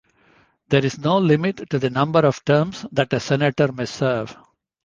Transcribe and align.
There 0.69 0.83
is 0.83 0.97
no 0.97 1.19
limit 1.19 1.69
to 1.69 1.77
the 1.77 1.91
number 1.91 2.21
of 2.25 2.43
terms 2.43 2.87
that 2.91 3.13
a 3.13 3.19
Senator 3.19 3.71
may 3.71 3.85
serve. 3.85 4.35